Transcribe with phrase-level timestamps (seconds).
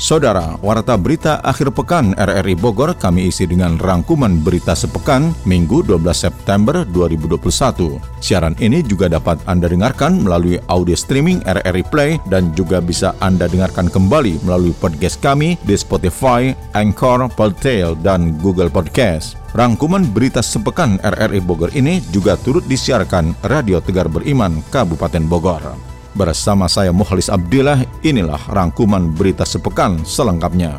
[0.00, 6.00] Saudara, Warta Berita Akhir Pekan RRI Bogor kami isi dengan rangkuman berita sepekan Minggu 12
[6.16, 8.00] September 2021.
[8.24, 13.44] Siaran ini juga dapat Anda dengarkan melalui audio streaming RRI Play dan juga bisa Anda
[13.44, 19.36] dengarkan kembali melalui podcast kami di Spotify, Anchor, Podtail, dan Google Podcast.
[19.52, 25.89] Rangkuman berita sepekan RRI Bogor ini juga turut disiarkan Radio Tegar Beriman, Kabupaten Bogor.
[26.10, 30.74] Bersama saya Muhalis Abdillah, inilah rangkuman berita sepekan selengkapnya.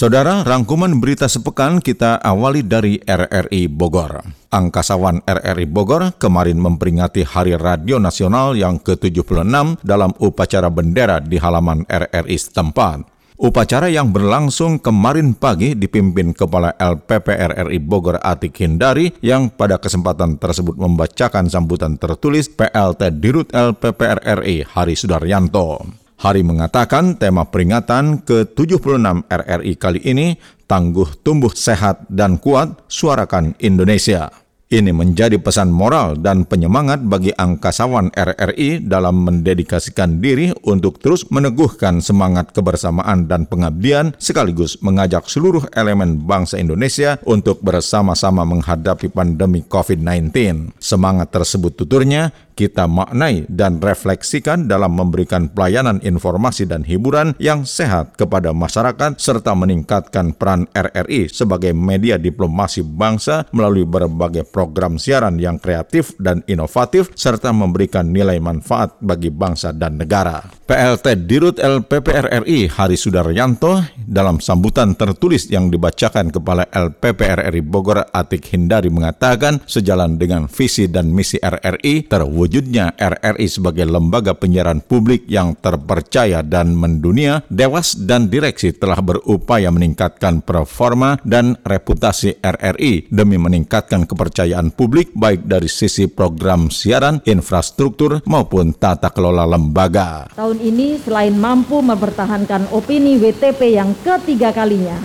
[0.00, 4.24] Saudara, rangkuman berita sepekan kita awali dari RRI Bogor.
[4.48, 11.84] Angkasawan RRI Bogor kemarin memperingati Hari Radio Nasional yang ke-76 dalam upacara bendera di halaman
[11.84, 13.19] RRI setempat.
[13.40, 20.36] Upacara yang berlangsung kemarin pagi dipimpin Kepala LPP RRI Bogor Atik Hindari yang pada kesempatan
[20.36, 25.88] tersebut membacakan sambutan tertulis PLT Dirut LPP RRI Hari Sudaryanto.
[26.20, 30.36] Hari mengatakan tema peringatan ke-76 RRI kali ini
[30.68, 34.28] tangguh tumbuh sehat dan kuat suarakan Indonesia.
[34.70, 41.98] Ini menjadi pesan moral dan penyemangat bagi angkasawan RRI dalam mendedikasikan diri untuk terus meneguhkan
[41.98, 50.30] semangat kebersamaan dan pengabdian sekaligus mengajak seluruh elemen bangsa Indonesia untuk bersama-sama menghadapi pandemi COVID-19.
[50.78, 52.30] Semangat tersebut tuturnya
[52.60, 59.56] kita maknai dan refleksikan dalam memberikan pelayanan informasi dan hiburan yang sehat kepada masyarakat serta
[59.56, 67.08] meningkatkan peran RRI sebagai media diplomasi bangsa melalui berbagai program siaran yang kreatif dan inovatif
[67.16, 70.44] serta memberikan nilai manfaat bagi bangsa dan negara.
[70.68, 78.04] PLT Dirut LPP RRI Hari Sudaryanto dalam sambutan tertulis yang dibacakan Kepala LPP RRI Bogor
[78.12, 84.82] Atik Hindari mengatakan sejalan dengan visi dan misi RRI terwujud terwujudnya RRI sebagai lembaga penyiaran
[84.82, 93.06] publik yang terpercaya dan mendunia, Dewas dan direksi telah berupaya meningkatkan performa dan reputasi RRI
[93.06, 100.26] demi meningkatkan kepercayaan publik baik dari sisi program siaran, infrastruktur maupun tata kelola lembaga.
[100.34, 104.98] Tahun ini selain mampu mempertahankan opini WTP yang ketiga kalinya,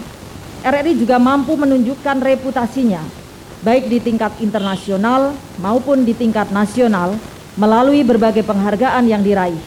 [0.66, 3.06] RRI juga mampu menunjukkan reputasinya
[3.62, 7.18] baik di tingkat internasional maupun di tingkat nasional
[7.56, 9.60] melalui berbagai penghargaan yang diraih.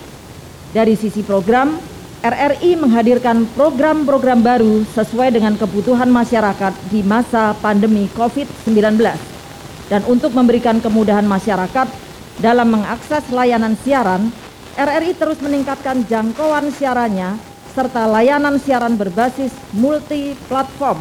[0.73, 1.81] Dari sisi program,
[2.19, 8.99] RRI menghadirkan program-program baru sesuai dengan kebutuhan masyarakat di masa pandemi COVID-19
[9.89, 11.89] dan untuk memberikan kemudahan masyarakat
[12.39, 14.31] dalam mengakses layanan siaran,
[14.79, 17.39] RRI terus meningkatkan jangkauan siarannya
[17.73, 20.99] serta layanan siaran berbasis multi platform.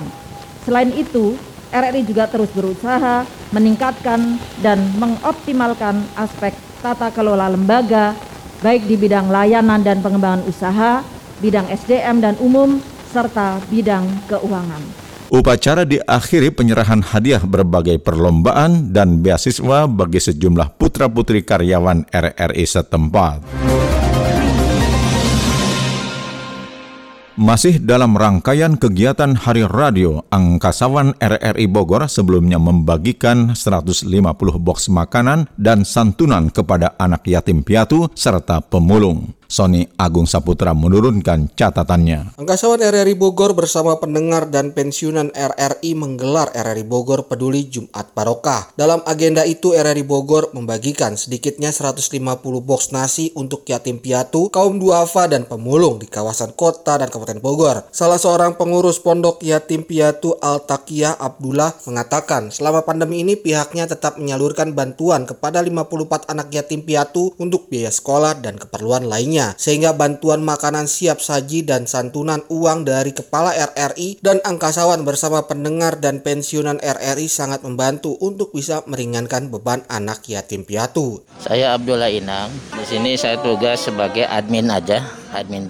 [0.66, 1.34] Selain itu,
[1.72, 8.14] RRI juga terus berusaha meningkatkan dan mengoptimalkan aspek tata kelola lembaga,
[8.62, 11.02] baik di bidang layanan dan pengembangan usaha,
[11.44, 12.80] bidang SDM dan umum,
[13.12, 15.08] serta bidang keuangan.
[15.28, 23.44] Upacara diakhiri penyerahan hadiah berbagai perlombaan dan beasiswa bagi sejumlah putra-putri karyawan RRI setempat.
[27.38, 34.10] Masih dalam rangkaian kegiatan Hari Radio, Angkasawan RRI Bogor sebelumnya membagikan 150
[34.58, 39.37] box makanan dan santunan kepada anak yatim piatu serta pemulung.
[39.48, 42.36] Sony Agung Saputra menurunkan catatannya.
[42.36, 48.76] Angkasawan RRI Bogor bersama pendengar dan pensiunan RRI menggelar RRI Bogor Peduli Jumat Barokah.
[48.76, 52.12] Dalam agenda itu RRI Bogor membagikan sedikitnya 150
[52.60, 57.88] box nasi untuk yatim piatu, kaum duafa dan pemulung di kawasan kota dan Kabupaten Bogor.
[57.96, 64.20] Salah seorang pengurus pondok yatim piatu Al Taqiyah Abdullah mengatakan selama pandemi ini pihaknya tetap
[64.20, 69.94] menyalurkan bantuan kepada 54 anak yatim piatu untuk biaya sekolah dan keperluan lainnya lainnya, sehingga
[69.94, 76.26] bantuan makanan siap saji dan santunan uang dari Kepala RRI dan Angkasawan bersama pendengar dan
[76.26, 81.22] pensiunan RRI sangat membantu untuk bisa meringankan beban anak yatim piatu.
[81.38, 85.70] Saya Abdullah Inang, di sini saya tugas sebagai admin aja, admin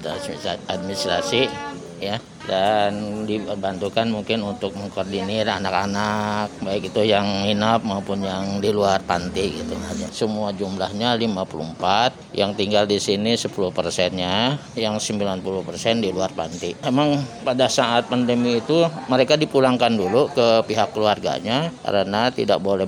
[0.71, 1.51] administrasi
[1.99, 9.03] ya dan dibantukan mungkin untuk mengkoordinir anak-anak baik itu yang hinap maupun yang di luar
[9.03, 9.75] panti gitu.
[10.09, 16.71] Semua jumlahnya 54, yang tinggal di sini 10 persennya, yang 90 persen di luar panti.
[16.81, 22.87] Emang pada saat pandemi itu mereka dipulangkan dulu ke pihak keluarganya karena tidak boleh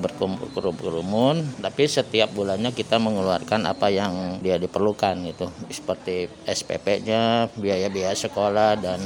[0.55, 8.79] berkerumun, tapi setiap bulannya kita mengeluarkan apa yang dia diperlukan gitu, seperti SPP-nya, biaya-biaya sekolah
[8.79, 8.99] dan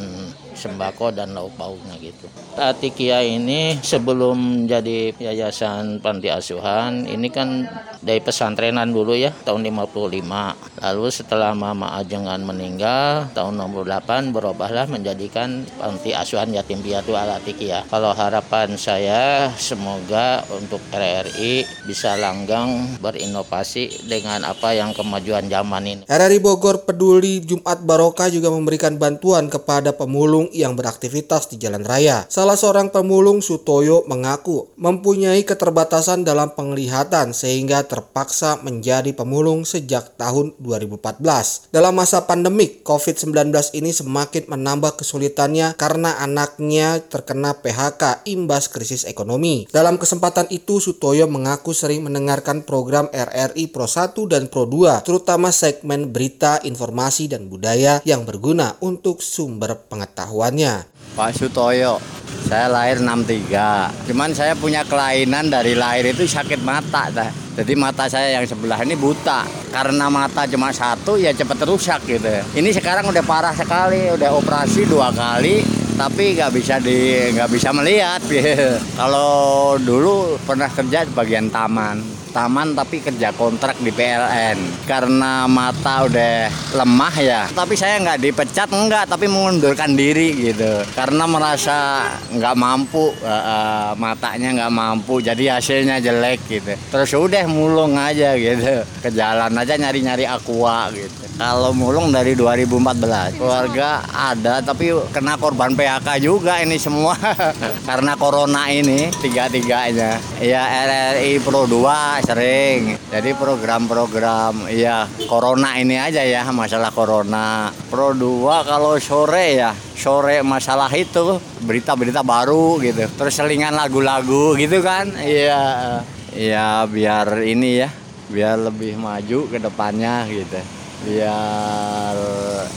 [0.54, 2.30] sembako dan lauk pauknya gitu.
[2.54, 7.66] Atikia ini sebelum jadi yayasan panti asuhan ini kan
[8.04, 10.84] dari pesantrenan dulu ya tahun 55.
[10.84, 17.88] Lalu setelah Mama Ajengan meninggal tahun 68 berubahlah menjadikan panti asuhan yatim piatu al Atikia.
[17.90, 26.04] Kalau harapan saya semoga untuk RRI bisa langgang berinovasi dengan apa yang kemajuan zaman ini.
[26.06, 32.26] RRI Bogor peduli Jumat Barokah juga memberikan bantuan kepada pemulung yang beraktivitas di jalan raya.
[32.32, 40.58] Salah seorang pemulung Sutoyo mengaku mempunyai keterbatasan dalam penglihatan sehingga terpaksa menjadi pemulung sejak tahun
[40.58, 41.70] 2014.
[41.70, 49.70] Dalam masa pandemik, COVID-19 ini semakin menambah kesulitannya karena anaknya terkena PHK imbas krisis ekonomi.
[49.70, 55.52] Dalam kesempatan itu, Sutoyo mengaku sering mendengarkan program RRI Pro 1 dan Pro 2, terutama
[55.52, 59.76] segmen berita, informasi, dan budaya yang berguna untuk sumber
[60.24, 60.74] pengetahuannya.
[61.14, 62.02] Pak Sutoyo,
[62.48, 64.10] saya lahir 63.
[64.10, 67.12] Cuman saya punya kelainan dari lahir itu sakit mata.
[67.14, 67.30] Dah.
[67.54, 69.46] Jadi mata saya yang sebelah ini buta.
[69.70, 72.34] Karena mata cuma satu ya cepat rusak gitu.
[72.58, 77.70] Ini sekarang udah parah sekali, udah operasi dua kali tapi nggak bisa di nggak bisa
[77.70, 78.18] melihat
[79.00, 82.02] kalau dulu pernah kerja di bagian taman
[82.34, 87.42] taman tapi kerja kontrak di PLN karena mata udah lemah ya.
[87.54, 90.82] Tapi saya nggak dipecat enggak tapi mengundurkan diri gitu.
[90.98, 96.74] Karena merasa nggak mampu uh, uh, matanya nggak mampu jadi hasilnya jelek gitu.
[96.90, 98.82] Terus udah mulung aja gitu.
[99.00, 101.30] Ke jalan aja nyari-nyari aqua gitu.
[101.38, 107.14] Kalau mulung dari 2014 keluarga ada tapi kena korban PHK juga ini semua.
[107.90, 110.18] Karena corona ini tiga-tiganya.
[110.42, 112.96] Ya RRI Pro 2 sering.
[113.12, 117.70] Jadi program-program ya corona ini aja ya masalah corona.
[117.92, 123.06] Pro 2 kalau sore ya sore masalah itu berita-berita baru gitu.
[123.06, 125.12] Terus selingan lagu-lagu gitu kan.
[125.20, 126.02] Iya.
[126.34, 127.90] Ya biar ini ya
[128.34, 132.16] biar lebih maju ke depannya gitu biar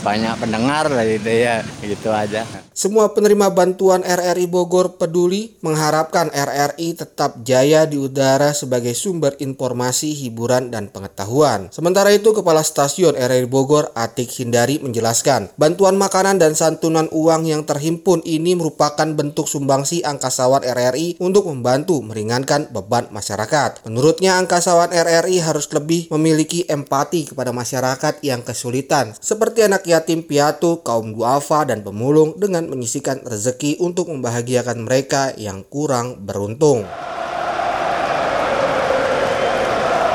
[0.02, 2.46] banyak pendengar lah gitu ya gitu aja.
[2.76, 10.12] Semua penerima bantuan RRI Bogor peduli mengharapkan RRI tetap jaya di udara sebagai sumber informasi
[10.12, 11.72] hiburan dan pengetahuan.
[11.72, 17.64] Sementara itu kepala stasiun RRI Bogor Atik Hindari menjelaskan bantuan makanan dan santunan uang yang
[17.64, 23.88] terhimpun ini merupakan bentuk sumbangsi angkasawan RRI untuk membantu meringankan beban masyarakat.
[23.88, 30.80] Menurutnya angkasawan RRI harus lebih memiliki empati kepada masyarakat yang kesulitan, seperti anak yatim piatu,
[30.84, 36.86] kaum duafa, dan pemulung dengan menyisikan rezeki untuk membahagiakan mereka yang kurang beruntung.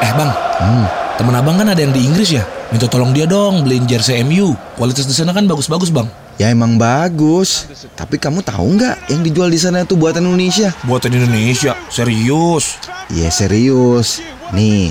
[0.01, 0.85] Eh bang, hmm,
[1.21, 2.43] temen abang kan ada yang di Inggris ya?
[2.73, 4.55] Minta tolong dia dong beliin jersey MU.
[4.79, 6.09] Kualitas di sana kan bagus-bagus bang.
[6.39, 10.73] Ya emang bagus, tapi kamu tahu nggak yang dijual di sana itu buatan Indonesia?
[10.87, 12.81] Buatan Indonesia, serius?
[13.13, 14.23] Iya serius.
[14.49, 14.89] Nih,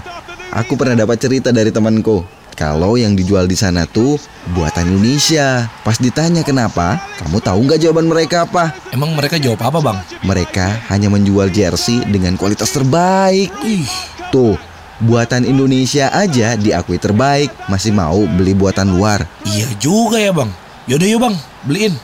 [0.55, 4.21] aku pernah dapat cerita dari temanku kalau yang dijual di sana tuh
[4.53, 5.65] buatan Indonesia.
[5.81, 8.77] Pas ditanya kenapa, kamu tahu nggak jawaban mereka apa?
[8.93, 9.99] Emang mereka jawab apa bang?
[10.21, 13.49] Mereka hanya menjual jersey dengan kualitas terbaik.
[13.65, 13.89] Ih,
[14.29, 14.61] Tuh,
[15.01, 19.25] buatan Indonesia aja diakui terbaik, masih mau beli buatan luar.
[19.49, 20.53] iya juga ya bang.
[20.85, 21.95] Yaudah yuk bang, beliin.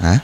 [0.00, 0.16] Hah?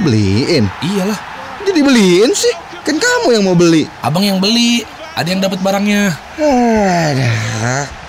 [0.00, 0.64] Beliin?
[0.80, 1.20] Iyalah,
[1.68, 2.56] Jadi beliin sih?
[2.88, 3.84] Kan kamu yang mau beli.
[4.00, 4.80] abang yang beli.
[5.12, 6.16] Ada yang dapat barangnya.
[6.40, 7.99] Aduh.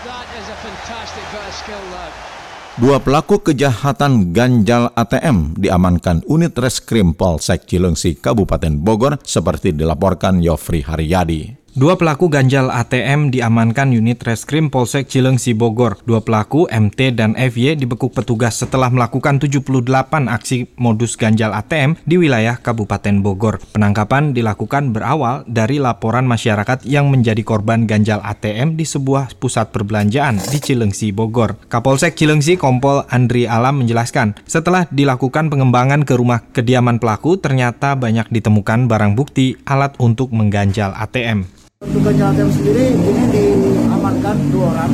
[2.82, 10.82] Dua pelaku kejahatan ganjal ATM diamankan unit reskrim Polsek Cilengsi Kabupaten Bogor seperti dilaporkan Yofri
[10.82, 11.61] Haryadi.
[11.72, 16.04] Dua pelaku ganjal ATM diamankan unit reskrim Polsek Cilengsi Bogor.
[16.04, 19.80] Dua pelaku MT dan FY dibekuk petugas setelah melakukan 78
[20.28, 23.64] aksi modus ganjal ATM di wilayah Kabupaten Bogor.
[23.72, 30.44] Penangkapan dilakukan berawal dari laporan masyarakat yang menjadi korban ganjal ATM di sebuah pusat perbelanjaan
[30.52, 31.56] di Cilengsi Bogor.
[31.72, 38.28] Kapolsek Cilengsi Kompol Andri Alam menjelaskan, setelah dilakukan pengembangan ke rumah kediaman pelaku ternyata banyak
[38.28, 41.61] ditemukan barang bukti alat untuk mengganjal ATM.
[41.92, 44.94] Untuk ganjal ATM sendiri ini diamankan dua orang,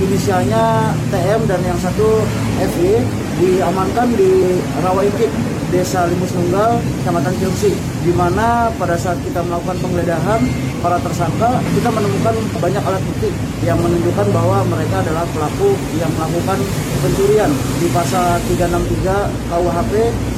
[0.00, 2.24] inisialnya TM dan yang satu
[2.56, 2.98] FY
[3.38, 5.30] diamankan di Rawaikit,
[5.70, 10.40] Desa Limus Nunggal, Kecamatan Cilengsi, di mana pada saat kita melakukan penggeledahan
[10.82, 13.30] para tersangka, kita menemukan banyak alat bukti
[13.62, 16.58] yang menunjukkan bahwa mereka adalah pelaku yang melakukan
[17.06, 19.92] pencurian di pasal 363 KUHP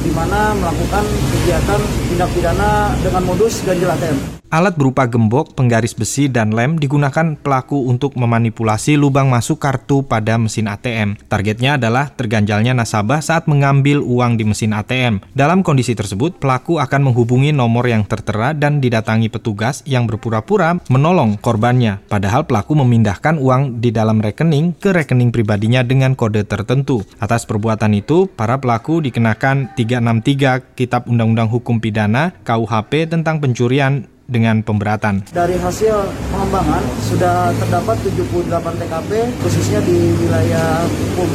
[0.05, 1.81] di mana melakukan kegiatan
[2.13, 4.44] tindak pidana dengan modus ganjil ATM.
[4.55, 10.39] Alat berupa gembok, penggaris besi, dan lem digunakan pelaku untuk memanipulasi lubang masuk kartu pada
[10.39, 11.19] mesin ATM.
[11.27, 15.27] Targetnya adalah terganjalnya nasabah saat mengambil uang di mesin ATM.
[15.35, 21.35] Dalam kondisi tersebut, pelaku akan menghubungi nomor yang tertera dan didatangi petugas yang berpura-pura menolong
[21.35, 21.99] korbannya.
[22.07, 27.03] Padahal pelaku memindahkan uang di dalam rekening ke rekening pribadinya dengan kode tertentu.
[27.19, 34.65] Atas perbuatan itu, para pelaku dikenakan 363 Kitab Undang-Undang Hukum Pidana KUHP tentang pencurian dengan
[34.65, 35.25] pemberatan.
[35.33, 35.95] Dari hasil
[36.33, 39.11] pengembangan sudah terdapat 78 TKP
[39.45, 41.31] khususnya di wilayah hukum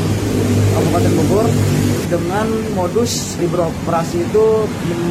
[0.70, 1.46] Kabupaten Bogor
[2.10, 4.46] dengan modus beroperasi itu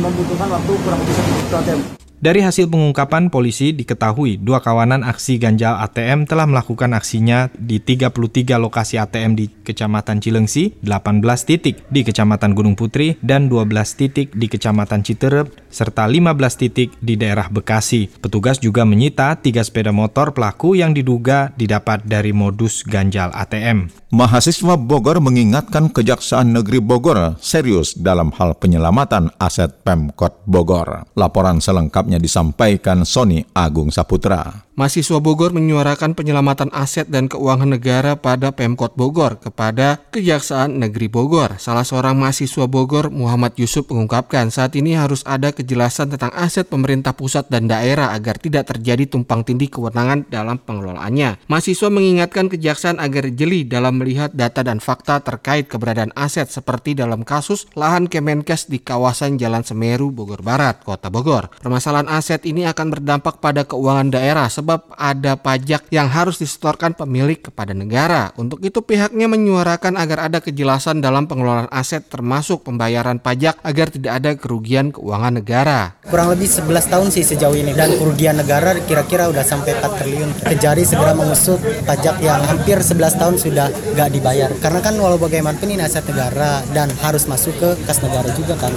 [0.02, 1.80] membutuhkan waktu kurang lebih satu jam.
[2.18, 8.58] Dari hasil pengungkapan polisi diketahui dua kawanan aksi ganjal ATM telah melakukan aksinya di 33
[8.58, 14.50] lokasi ATM di Kecamatan Cilengsi, 18 titik di Kecamatan Gunung Putri, dan 12 titik di
[14.50, 18.08] Kecamatan Citerep, serta 15 titik di daerah Bekasi.
[18.20, 23.88] Petugas juga menyita tiga sepeda motor pelaku yang diduga didapat dari modus ganjal ATM.
[24.12, 31.08] Mahasiswa Bogor mengingatkan Kejaksaan Negeri Bogor serius dalam hal penyelamatan aset Pemkot Bogor.
[31.16, 34.67] Laporan selengkapnya disampaikan Sony Agung Saputra.
[34.78, 41.58] Mahasiswa Bogor menyuarakan penyelamatan aset dan keuangan negara pada Pemkot Bogor kepada Kejaksaan Negeri Bogor.
[41.58, 47.10] Salah seorang mahasiswa Bogor, Muhammad Yusuf, mengungkapkan saat ini harus ada kejelasan tentang aset pemerintah
[47.10, 51.50] pusat dan daerah agar tidak terjadi tumpang tindih kewenangan dalam pengelolaannya.
[51.50, 57.26] Mahasiswa mengingatkan Kejaksaan agar jeli dalam melihat data dan fakta terkait keberadaan aset seperti dalam
[57.26, 61.50] kasus lahan Kemenkes di kawasan Jalan Semeru, Bogor Barat, Kota Bogor.
[61.58, 67.40] Permasalahan aset ini akan berdampak pada keuangan daerah sebab ada pajak yang harus disetorkan pemilik
[67.40, 68.36] kepada negara.
[68.36, 74.12] Untuk itu pihaknya menyuarakan agar ada kejelasan dalam pengelolaan aset termasuk pembayaran pajak agar tidak
[74.20, 75.96] ada kerugian keuangan negara.
[76.04, 80.30] Kurang lebih 11 tahun sih sejauh ini dan kerugian negara kira-kira udah sampai 4 triliun.
[80.44, 84.52] Kejari segera mengusut pajak yang hampir 11 tahun sudah nggak dibayar.
[84.60, 88.76] Karena kan walau bagaimanapun ini aset negara dan harus masuk ke kas negara juga kan.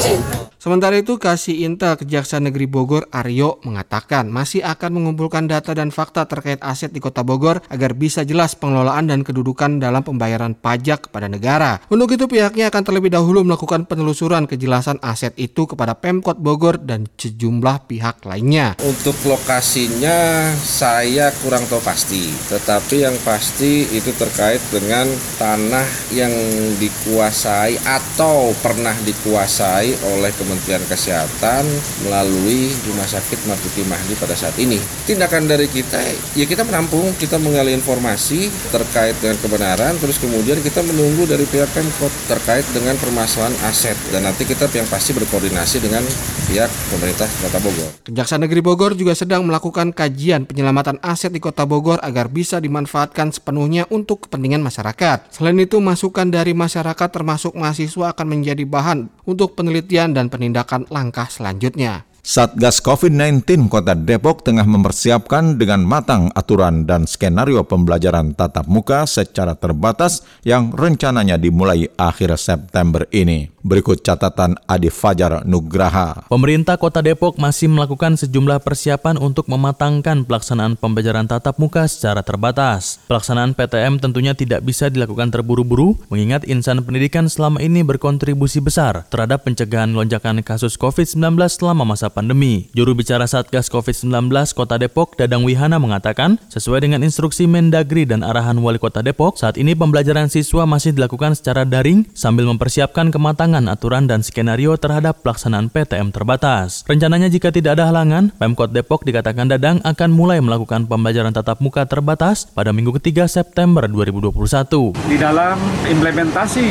[0.62, 6.30] Sementara itu, Kasih Intel Kejaksaan Negeri Bogor Aryo mengatakan masih akan mengumpulkan data dan fakta
[6.30, 11.26] terkait aset di Kota Bogor agar bisa jelas pengelolaan dan kedudukan dalam pembayaran pajak kepada
[11.26, 11.82] negara.
[11.90, 17.10] Untuk itu pihaknya akan terlebih dahulu melakukan penelusuran kejelasan aset itu kepada Pemkot Bogor dan
[17.10, 18.78] sejumlah pihak lainnya.
[18.86, 25.10] Untuk lokasinya saya kurang tahu pasti, tetapi yang pasti itu terkait dengan
[25.42, 26.30] tanah yang
[26.78, 31.64] dikuasai atau pernah dikuasai oleh Kementerian Kesehatan
[32.04, 34.82] melalui Rumah Sakit Marzuki Mahdi pada saat ini.
[35.08, 36.00] Tindakan dari kita,
[36.36, 41.70] ya kita menampung, kita menggali informasi terkait dengan kebenaran, terus kemudian kita menunggu dari pihak
[41.72, 46.04] Pemkot terkait dengan permasalahan aset dan nanti kita yang pasti berkoordinasi dengan
[46.50, 47.90] pihak pemerintah Kota Bogor.
[48.08, 53.32] Kejaksaan Negeri Bogor juga sedang melakukan kajian penyelamatan aset di Kota Bogor agar bisa dimanfaatkan
[53.32, 55.32] sepenuhnya untuk kepentingan masyarakat.
[55.32, 61.30] Selain itu, masukan dari masyarakat termasuk mahasiswa akan menjadi bahan untuk penelitian dan penindakan langkah
[61.30, 62.10] selanjutnya.
[62.22, 69.58] Satgas COVID-19 Kota Depok tengah mempersiapkan dengan matang aturan dan skenario pembelajaran tatap muka secara
[69.58, 73.50] terbatas yang rencananya dimulai akhir September ini.
[73.66, 76.30] Berikut catatan Adi Fajar Nugraha.
[76.30, 83.02] Pemerintah Kota Depok masih melakukan sejumlah persiapan untuk mematangkan pelaksanaan pembelajaran tatap muka secara terbatas.
[83.10, 89.42] Pelaksanaan PTM tentunya tidak bisa dilakukan terburu-buru, mengingat insan pendidikan selama ini berkontribusi besar terhadap
[89.46, 92.68] pencegahan lonjakan kasus COVID-19 selama masa pandemi.
[92.76, 98.60] Juru bicara Satgas COVID-19 Kota Depok, Dadang Wihana mengatakan, sesuai dengan instruksi Mendagri dan arahan
[98.60, 104.06] Wali Kota Depok, saat ini pembelajaran siswa masih dilakukan secara daring sambil mempersiapkan kematangan aturan
[104.06, 106.84] dan skenario terhadap pelaksanaan PTM terbatas.
[106.86, 111.88] Rencananya jika tidak ada halangan, Pemkot Depok dikatakan Dadang akan mulai melakukan pembelajaran tatap muka
[111.88, 114.94] terbatas pada minggu ketiga September 2021.
[115.08, 115.56] Di dalam
[115.88, 116.68] implementasi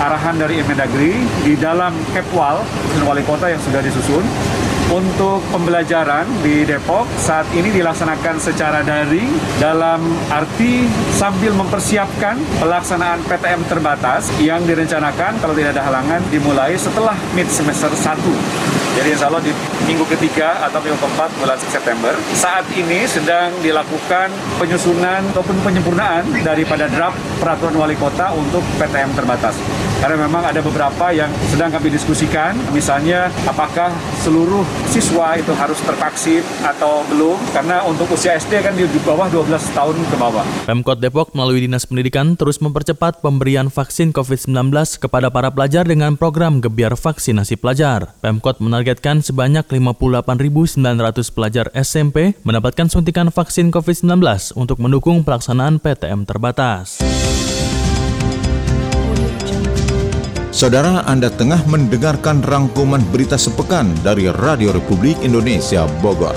[0.00, 1.14] arahan dari Mendagri,
[1.44, 2.62] di dalam Kepwal,
[3.04, 4.24] Wali Kota yang sudah disusun,
[4.88, 9.28] untuk pembelajaran di Depok saat ini dilaksanakan secara daring
[9.60, 10.00] dalam
[10.32, 17.48] arti sambil mempersiapkan pelaksanaan PTM terbatas yang direncanakan kalau tidak ada halangan dimulai setelah mid
[17.52, 18.16] semester 1
[18.98, 19.54] Jadi insya Allah di
[19.86, 22.10] minggu ketiga atau minggu keempat bulan September.
[22.34, 24.26] Saat ini sedang dilakukan
[24.58, 29.54] penyusunan ataupun penyempurnaan daripada draft peraturan wali kota untuk PTM terbatas.
[30.02, 33.90] Karena memang ada beberapa yang sedang kami diskusikan, misalnya apakah
[34.28, 34.60] seluruh
[34.92, 39.96] siswa itu harus tervaksin atau belum, karena untuk usia SD kan di bawah 12 tahun
[39.96, 40.44] ke bawah.
[40.68, 44.68] Pemkot Depok melalui Dinas Pendidikan terus mempercepat pemberian vaksin COVID-19
[45.00, 48.12] kepada para pelajar dengan program Gebiar Vaksinasi Pelajar.
[48.20, 50.76] Pemkot menargetkan sebanyak 58.900
[51.32, 54.20] pelajar SMP mendapatkan suntikan vaksin COVID-19
[54.60, 57.00] untuk mendukung pelaksanaan PTM terbatas.
[60.48, 66.32] Saudara Anda tengah mendengarkan rangkuman berita sepekan dari Radio Republik Indonesia Bogor.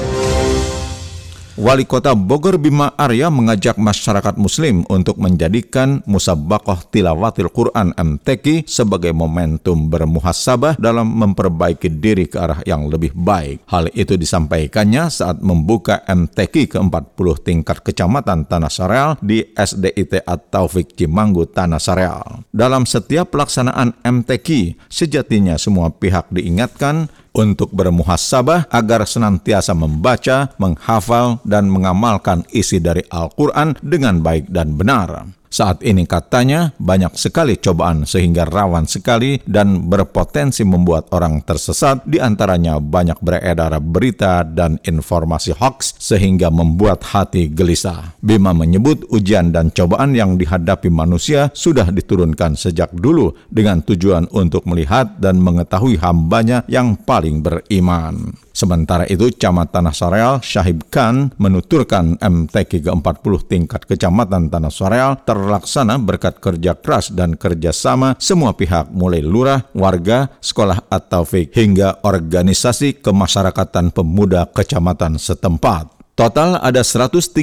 [1.62, 9.14] Wali Kota Bogor Bima Arya mengajak masyarakat muslim untuk menjadikan Musabakoh Tilawatil Quran MTQ sebagai
[9.14, 13.62] momentum bermuhasabah dalam memperbaiki diri ke arah yang lebih baik.
[13.70, 21.46] Hal itu disampaikannya saat membuka MTQ ke-40 tingkat kecamatan Tanah Sareal di SDIT At-Taufik Cimanggu
[21.46, 22.42] Tanah Sareal.
[22.50, 31.72] Dalam setiap pelaksanaan MTQ, sejatinya semua pihak diingatkan untuk bermuhasabah agar senantiasa membaca, menghafal, dan
[31.72, 35.41] mengamalkan isi dari Al-Quran dengan baik dan benar.
[35.52, 42.24] Saat ini katanya banyak sekali cobaan sehingga rawan sekali dan berpotensi membuat orang tersesat di
[42.24, 48.16] antaranya banyak beredar berita dan informasi hoax sehingga membuat hati gelisah.
[48.24, 54.64] Bima menyebut ujian dan cobaan yang dihadapi manusia sudah diturunkan sejak dulu dengan tujuan untuk
[54.64, 58.32] melihat dan mengetahui hambanya yang paling beriman.
[58.52, 65.98] Sementara itu, Camat Tanah Sareal Syahib Khan menuturkan MTQ ke-40 tingkat Kecamatan Tanah Sareal terlaksana
[65.98, 73.02] berkat kerja keras dan kerjasama semua pihak mulai lurah, warga, sekolah atau fik hingga organisasi
[73.02, 75.98] kemasyarakatan pemuda kecamatan setempat.
[76.12, 77.34] Total ada 135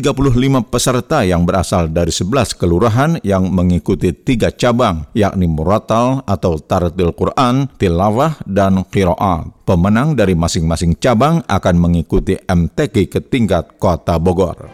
[0.71, 7.67] peserta yang berasal dari 11 kelurahan yang mengikuti tiga cabang, yakni Muratal atau Tartil Quran,
[7.75, 9.50] Tilawah, dan Qiraat.
[9.67, 14.71] Pemenang dari masing-masing cabang akan mengikuti MTQ ke tingkat Kota Bogor.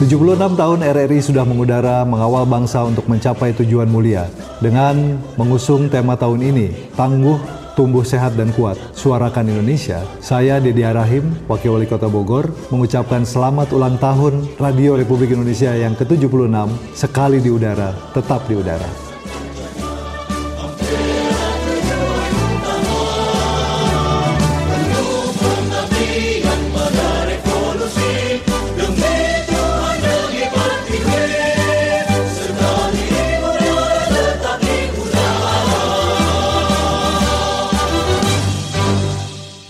[0.00, 6.40] 76 tahun RRI sudah mengudara mengawal bangsa untuk mencapai tujuan mulia dengan mengusung tema tahun
[6.40, 7.36] ini, tangguh,
[7.76, 8.80] tumbuh sehat dan kuat.
[8.96, 10.00] Suarakan Indonesia.
[10.24, 15.92] Saya Dedi Arahim, Wakil Wali Kota Bogor, mengucapkan selamat ulang tahun Radio Republik Indonesia yang
[15.92, 16.48] ke-76
[16.96, 19.09] sekali di udara, tetap di udara.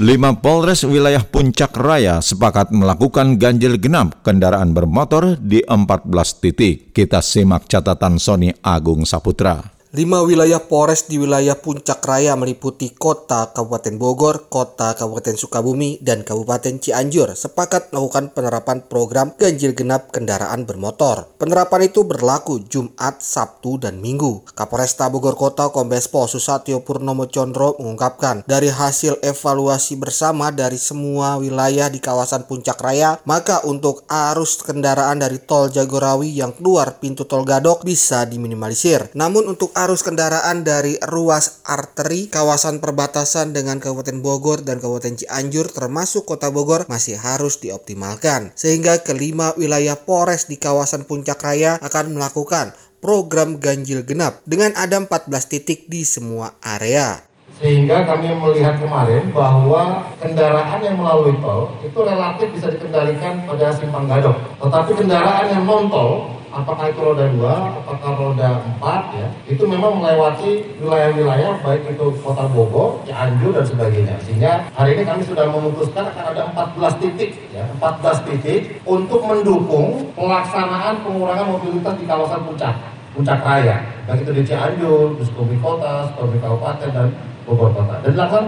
[0.01, 6.09] 5 Polres wilayah Puncak Raya sepakat melakukan ganjil genap kendaraan bermotor di 14
[6.41, 6.97] titik.
[6.97, 9.80] Kita simak catatan Sony Agung Saputra.
[9.90, 16.22] Lima wilayah Polres di wilayah Puncak Raya meliputi kota Kabupaten Bogor, kota Kabupaten Sukabumi, dan
[16.22, 21.35] Kabupaten Cianjur sepakat melakukan penerapan program ganjil genap kendaraan bermotor.
[21.42, 24.46] Penerapan itu berlaku Jumat, Sabtu, dan Minggu.
[24.55, 31.35] Kapolresta Bogor Kota Kombes Pol Susatyo Purnomo Condro mengungkapkan dari hasil evaluasi bersama dari semua
[31.42, 37.26] wilayah di kawasan Puncak Raya, maka untuk arus kendaraan dari tol Jagorawi yang keluar pintu
[37.26, 39.11] tol Gadok bisa diminimalisir.
[39.18, 45.73] Namun untuk arus kendaraan dari ruas arteri kawasan perbatasan dengan Kabupaten Bogor dan Kabupaten Cianjur
[45.73, 48.53] termasuk Kota Bogor masih harus dioptimalkan.
[48.53, 55.01] Sehingga kelima wilayah Polres di kawasan Puncak Raya akan melakukan program ganjil genap dengan ada
[55.01, 57.25] 14 titik di semua area
[57.61, 64.09] sehingga kami melihat kemarin bahwa kendaraan yang melalui tol itu relatif bisa dikendalikan pada simpang
[64.09, 64.33] gadok.
[64.64, 70.03] Tetapi kendaraan yang non tol apakah itu roda dua, apakah roda empat, ya, itu memang
[70.03, 74.15] melewati wilayah-wilayah baik itu kota Bogor, Cianjur dan sebagainya.
[74.27, 80.11] Sehingga hari ini kami sudah memutuskan akan ada 14 titik, ya, 14 titik untuk mendukung
[80.19, 82.75] pelaksanaan pengurangan mobilitas di kawasan puncak,
[83.15, 83.77] puncak raya,
[84.11, 87.09] baik itu di Cianjur, di Sukabumi Kota, Sukabumi Kabupaten dan
[87.47, 87.95] Bogor Kota.
[88.03, 88.43] Dan dilakukan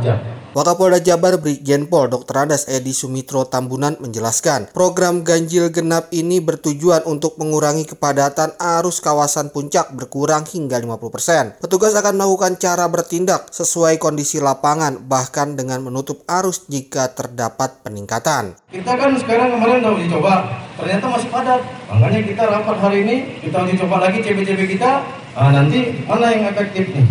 [0.00, 0.18] 24 jam.
[0.56, 2.48] Wakapolda Jabar Brigjen Pol Dr.
[2.48, 9.52] Andas Edi Sumitro Tambunan menjelaskan, program ganjil genap ini bertujuan untuk mengurangi kepadatan arus kawasan
[9.52, 11.60] puncak berkurang hingga 50%.
[11.60, 18.56] Petugas akan melakukan cara bertindak sesuai kondisi lapangan bahkan dengan menutup arus jika terdapat peningkatan.
[18.72, 21.60] Kita kan sekarang kemarin udah uji coba, ternyata masih padat.
[21.92, 25.04] Makanya kita rapat hari ini, kita uji coba lagi CB-CB kita,
[25.36, 27.04] nah, nanti mana yang efektif nih.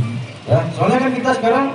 [0.50, 1.66] Ya, soalnya kan kita sekarang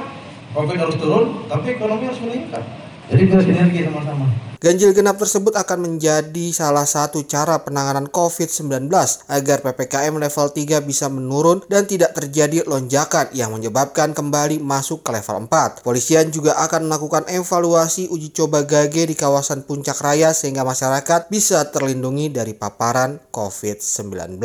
[0.52, 2.64] Covid harus turun, tapi ekonomi harus meningkat.
[3.08, 4.52] Jadi kita sinergi sama-sama.
[4.62, 8.86] Ganjil genap tersebut akan menjadi salah satu cara penanganan COVID-19
[9.26, 15.18] agar PPKM level 3 bisa menurun dan tidak terjadi lonjakan yang menyebabkan kembali masuk ke
[15.18, 15.82] level 4.
[15.82, 21.66] Polisian juga akan melakukan evaluasi uji coba gage di kawasan puncak raya sehingga masyarakat bisa
[21.74, 24.38] terlindungi dari paparan COVID-19.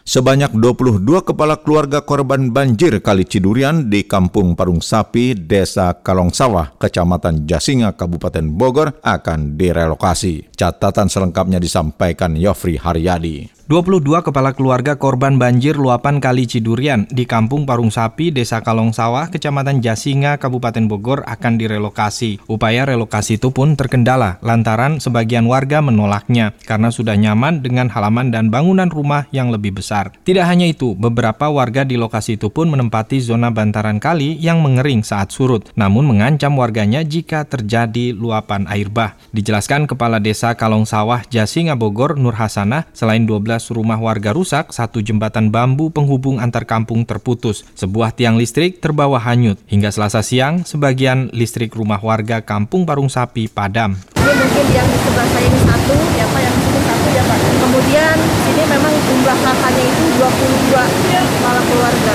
[0.00, 7.44] Sebanyak 22 kepala keluarga korban banjir Kali Cidurian di Kampung Parung Sapi, Desa Kalongsawah, Kecamatan
[7.44, 10.56] Jasinga, Kabupaten Bogor akan direlokasi.
[10.56, 13.59] Catatan selengkapnya disampaikan Yofri Haryadi.
[13.70, 19.30] 22 kepala keluarga korban banjir luapan Kali Cidurian di Kampung Parung Sapi, Desa Kalong Sawah,
[19.30, 22.42] Kecamatan Jasinga, Kabupaten Bogor akan direlokasi.
[22.50, 28.50] Upaya relokasi itu pun terkendala lantaran sebagian warga menolaknya karena sudah nyaman dengan halaman dan
[28.50, 30.18] bangunan rumah yang lebih besar.
[30.26, 35.06] Tidak hanya itu, beberapa warga di lokasi itu pun menempati zona bantaran kali yang mengering
[35.06, 39.14] saat surut, namun mengancam warganya jika terjadi luapan air bah.
[39.30, 45.04] Dijelaskan Kepala Desa Kalong Sawah, Jasinga, Bogor, Nur Hasanah, selain 12 rumah warga rusak, satu
[45.04, 49.60] jembatan bambu penghubung antar kampung terputus, sebuah tiang listrik terbawa hanyut.
[49.68, 54.00] Hingga selasa siang, sebagian listrik rumah warga kampung Parung Sapi padam.
[54.16, 57.22] Ini mungkin yang di sebelah saya ini satu, ya Pak, yang di sini satu ya
[57.28, 57.38] Pak.
[57.60, 58.16] Kemudian
[58.48, 62.14] ini memang jumlah kakaknya itu 22 kepala keluarga.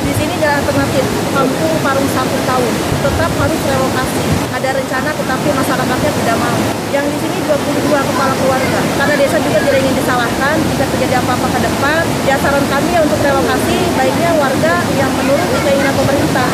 [0.00, 1.04] Di sini jalan alternatif,
[1.36, 2.72] kampung Parung Sapi tahun,
[3.04, 4.22] tetap harus relokasi.
[4.50, 6.58] Ada rencana tetapi masyarakatnya tidak mau.
[6.90, 8.79] Yang di sini 22 kepala keluarga.
[9.10, 12.02] Karena desa juga tidak ingin disalahkan jika terjadi apa-apa ke depan.
[12.30, 16.50] Ya saran kami untuk relokasi, baiknya warga yang menurut keinginan pemerintah.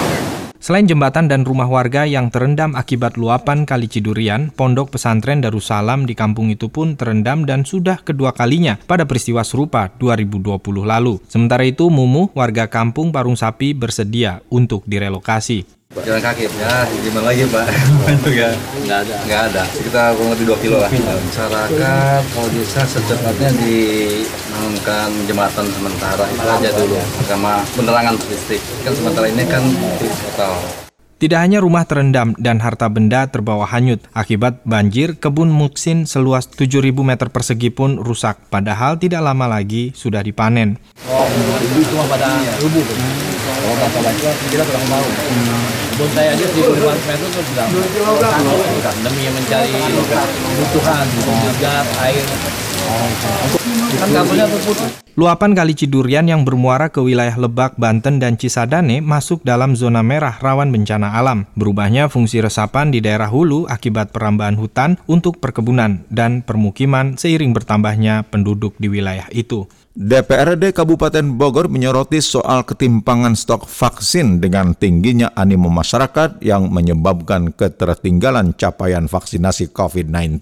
[0.56, 6.16] Selain jembatan dan rumah warga yang terendam akibat luapan Kali Cidurian, pondok pesantren Darussalam di
[6.16, 11.20] kampung itu pun terendam dan sudah kedua kalinya pada peristiwa serupa 2020 lalu.
[11.28, 15.75] Sementara itu, Mumu, warga kampung Parung Sapi bersedia untuk direlokasi.
[15.96, 17.66] Jalan kaki ya, gimana lagi Pak?
[18.04, 18.52] Bantu ya?
[18.84, 19.14] Nggak ada.
[19.24, 19.62] Nggak ada.
[19.72, 20.90] Sekitar kurang lebih 2 kilo lah.
[20.92, 28.60] Masyarakat kalau bisa secepatnya dibangunkan jembatan sementara itu aja dulu sama penerangan listrik.
[28.84, 29.64] Kan sementara ini kan
[30.04, 30.52] total.
[31.16, 36.92] Tidak hanya rumah terendam dan harta benda terbawa hanyut akibat banjir, kebun muksin seluas 7.000
[36.92, 40.76] meter persegi pun rusak, padahal tidak lama lagi sudah dipanen.
[41.08, 41.24] Oh,
[41.64, 42.28] itu cuma pada
[42.60, 42.84] rubuh.
[43.66, 45.06] Kalau kata baca, kita kurang tahu.
[45.90, 52.22] Kebun saya aja 1.500 meter itu sudah rusak demi mencari kebutuhan, untuk gas, air.
[53.98, 55.02] Kan kabelnya terputus.
[55.18, 60.38] Luapan Kali Cidurian yang bermuara ke wilayah Lebak, Banten, dan Cisadane masuk dalam zona merah
[60.38, 61.50] rawan bencana alam.
[61.58, 68.22] Berubahnya fungsi resapan di daerah hulu akibat perambahan hutan untuk perkebunan dan permukiman seiring bertambahnya
[68.30, 69.66] penduduk di wilayah itu.
[69.96, 78.52] DPRD Kabupaten Bogor menyoroti soal ketimpangan stok vaksin dengan tingginya animo masyarakat yang menyebabkan ketertinggalan
[78.60, 80.36] capaian vaksinasi COVID-19.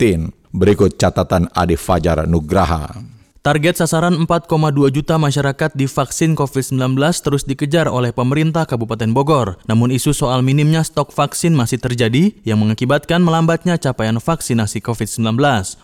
[0.51, 2.99] Berikut catatan Adi Fajar Nugraha.
[3.45, 4.49] Target sasaran 4,2
[4.89, 9.61] juta masyarakat divaksin COVID-19 terus dikejar oleh pemerintah Kabupaten Bogor.
[9.69, 15.37] Namun isu soal minimnya stok vaksin masih terjadi yang mengakibatkan melambatnya capaian vaksinasi COVID-19.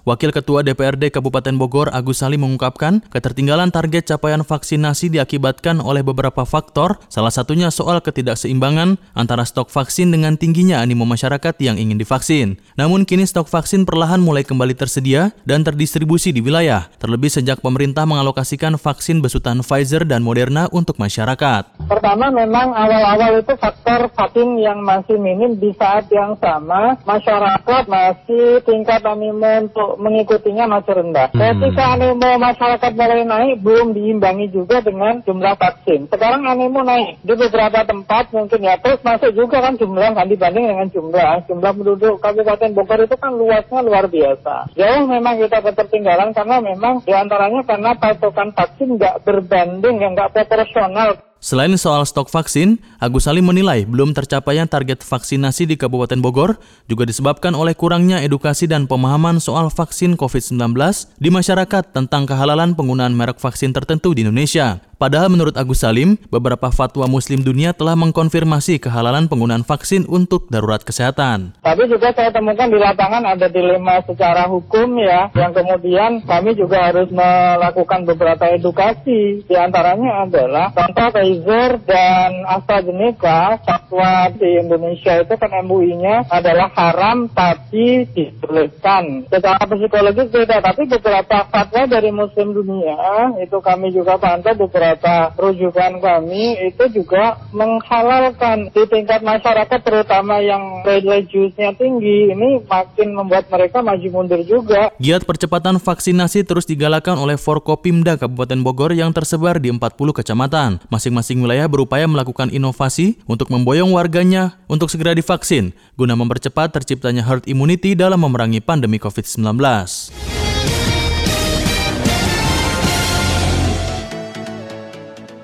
[0.08, 6.48] Wakil Ketua DPRD Kabupaten Bogor Agus Salim mengungkapkan ketertinggalan target capaian vaksinasi diakibatkan oleh beberapa
[6.48, 12.56] faktor, salah satunya soal ketidakseimbangan antara stok vaksin dengan tingginya animo masyarakat yang ingin divaksin.
[12.80, 17.66] Namun kini stok vaksin perlahan mulai kembali tersedia dan terdistribusi di wilayah, terlebih sejak sejak
[17.66, 21.82] pemerintah mengalokasikan vaksin besutan Pfizer dan Moderna untuk masyarakat.
[21.90, 28.62] Pertama memang awal-awal itu faktor vaksin yang masih minim di saat yang sama masyarakat masih
[28.62, 31.26] tingkat animo untuk mengikutinya masih rendah.
[31.34, 31.42] Hmm.
[31.42, 36.06] Ketika animo masyarakat mulai naik belum diimbangi juga dengan jumlah vaksin.
[36.06, 40.70] Sekarang animo naik di beberapa tempat mungkin ya terus masuk juga kan jumlah kan dibanding
[40.70, 44.70] dengan jumlah jumlah penduduk Kabupaten Bogor itu kan luasnya luar biasa.
[44.78, 50.32] Jauh memang kita ketertinggalan karena memang di antara antaranya karena pasokan vaksin nggak berbanding, nggak
[50.36, 51.16] proporsional.
[51.40, 57.08] Selain soal stok vaksin, Agus Salim menilai belum tercapainya target vaksinasi di Kabupaten Bogor juga
[57.08, 60.76] disebabkan oleh kurangnya edukasi dan pemahaman soal vaksin COVID-19
[61.16, 64.84] di masyarakat tentang kehalalan penggunaan merek vaksin tertentu di Indonesia.
[65.00, 70.84] Padahal menurut Agus Salim, beberapa fatwa muslim dunia telah mengkonfirmasi kehalalan penggunaan vaksin untuk darurat
[70.84, 71.56] kesehatan.
[71.64, 76.92] Tapi juga saya temukan di lapangan ada dilema secara hukum ya, yang kemudian kami juga
[76.92, 79.40] harus melakukan beberapa edukasi.
[79.48, 87.30] Di antaranya adalah contoh Pfizer dan AstraZeneca, fatwa di Indonesia itu kan MUI-nya adalah haram
[87.30, 89.30] tapi dibolehkan.
[89.30, 92.98] Secara psikologis beda, tapi beberapa fatwa dari muslim dunia
[93.38, 100.82] itu kami juga pantau beberapa rujukan kami itu juga menghalalkan di tingkat masyarakat terutama yang
[100.82, 104.90] religiusnya tinggi ini makin membuat mereka maju mundur juga.
[104.98, 110.82] Giat percepatan vaksinasi terus digalakan oleh Forkopimda Kabupaten Bogor yang tersebar di 40 kecamatan.
[110.90, 117.44] Masing-masing wilayah berupaya melakukan inovasi untuk memboyong warganya untuk segera divaksin guna mempercepat terciptanya herd
[117.44, 119.60] immunity dalam memerangi pandemi COVID-19.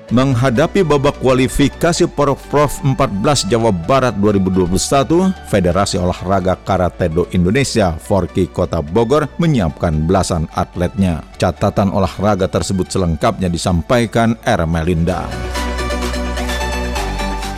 [0.07, 8.79] Menghadapi babak kualifikasi Porprov 14 Jawa Barat 2021, Federasi Olahraga Karate Do Indonesia Forki Kota
[8.79, 11.27] Bogor menyiapkan belasan atletnya.
[11.35, 14.63] Catatan olahraga tersebut selengkapnya disampaikan R.
[14.63, 15.27] Melinda.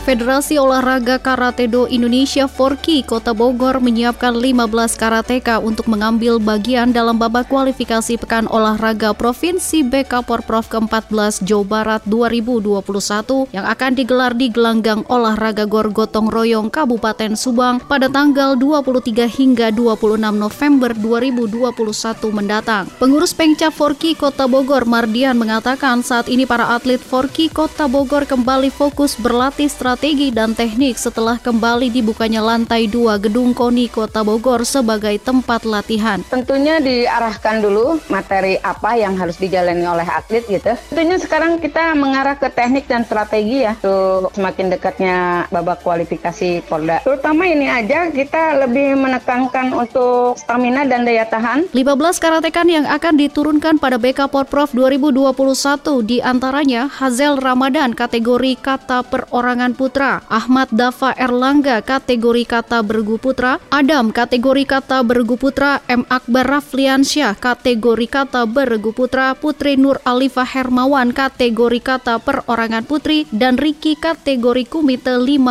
[0.00, 7.20] Federasi Olahraga Karate Do Indonesia Forki Kota Bogor menyiapkan 15 karateka untuk mengambil bagian dalam
[7.20, 14.48] babak kualifikasi Pekan Olahraga Provinsi BK Porprov ke-14 Jawa Barat 2021 yang akan digelar di
[14.48, 21.60] Gelanggang Olahraga Gor Gotong Royong Kabupaten Subang pada tanggal 23 hingga 26 November 2021
[22.32, 22.88] mendatang.
[22.96, 28.72] Pengurus Pengcap Forki Kota Bogor Mardian mengatakan saat ini para atlet Forki Kota Bogor kembali
[28.72, 34.62] fokus berlatih strategi strategi dan teknik setelah kembali dibukanya lantai dua gedung KONI Kota Bogor
[34.62, 36.22] sebagai tempat latihan.
[36.30, 40.78] Tentunya diarahkan dulu materi apa yang harus dijalani oleh atlet gitu.
[40.94, 45.16] Tentunya sekarang kita mengarah ke teknik dan strategi ya untuk semakin dekatnya
[45.50, 47.02] babak kualifikasi Polda.
[47.02, 51.66] Terutama ini aja kita lebih menekankan untuk stamina dan daya tahan.
[51.74, 55.34] 15 karatekan yang akan diturunkan pada BK Porprov 2021
[56.06, 63.56] di antaranya Hazel Ramadan kategori kata perorangan putra, Ahmad Dafa Erlangga kategori kata bergu putra,
[63.72, 70.44] Adam kategori kata bergu putra, M Akbar Rafliansyah kategori kata bergu putra, Putri Nur Alifah
[70.44, 75.48] Hermawan kategori kata perorangan putri, dan Riki kategori komite 55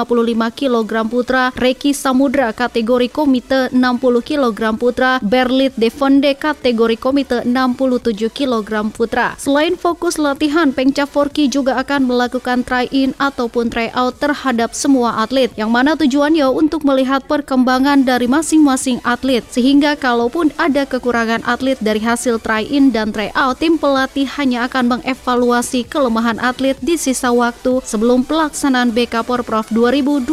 [0.53, 8.93] kg putra, Reki Samudra kategori komite 60 kg putra, Berlit Devonde kategori komite 67 kg
[8.93, 9.33] putra.
[9.41, 15.71] Selain fokus latihan, Pengca Forki juga akan melakukan try-in ataupun try-out terhadap semua atlet yang
[15.71, 22.43] mana tujuannya untuk melihat perkembangan dari masing-masing atlet sehingga kalaupun ada kekurangan atlet dari hasil
[22.43, 28.91] try-in dan try-out tim pelatih hanya akan mengevaluasi kelemahan atlet di sisa waktu sebelum pelaksanaan
[28.91, 30.27] BK Porprov 2021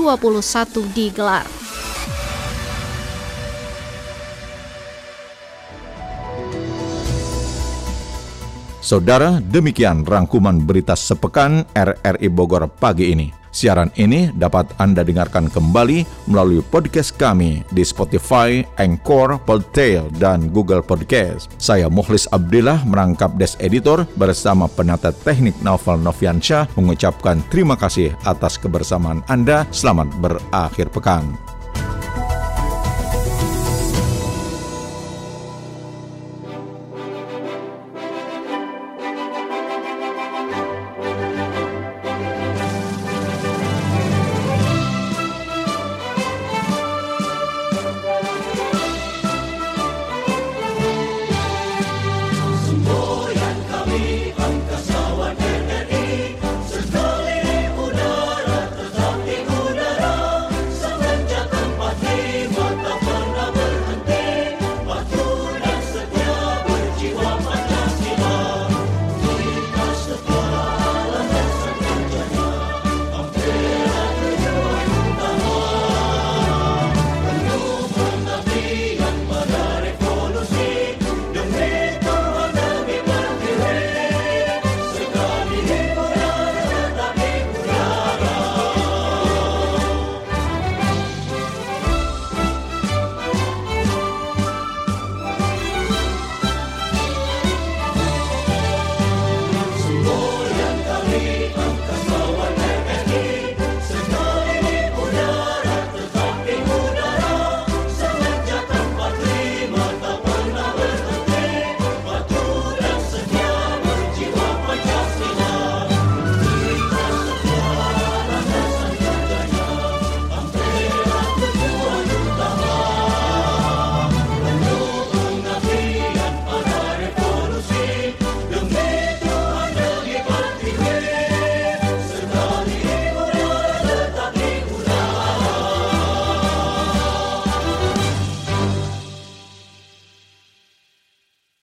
[0.90, 1.46] digelar.
[8.86, 13.45] Saudara, demikian rangkuman berita sepekan RRI Bogor pagi ini.
[13.56, 20.84] Siaran ini dapat Anda dengarkan kembali melalui podcast kami di Spotify, Anchor, Podtail, dan Google
[20.84, 21.48] Podcast.
[21.56, 28.60] Saya Mukhlis Abdillah merangkap Des Editor bersama penata teknik Novel Noviansyah mengucapkan terima kasih atas
[28.60, 29.64] kebersamaan Anda.
[29.72, 31.55] Selamat berakhir pekan.